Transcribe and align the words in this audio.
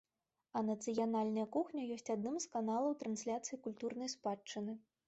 А 0.59 0.63
нацыянальная 0.69 1.43
кухня 1.57 1.85
ёсць 1.97 2.09
адным 2.17 2.43
з 2.47 2.51
каналаў 2.57 2.99
трансляцыі 3.05 3.65
культурнай 3.69 4.15
спадчыны. 4.17 4.73